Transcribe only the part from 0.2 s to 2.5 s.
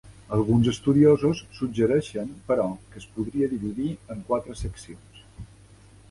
Alguns estudiosos suggereixen